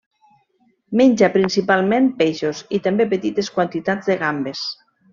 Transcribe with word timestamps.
Menja 1.01 1.29
principalment 1.35 2.09
peixos 2.23 2.65
i, 2.79 2.83
també, 2.89 3.09
petites 3.15 3.55
quantitats 3.59 4.13
de 4.15 4.21
gambes. 4.27 4.69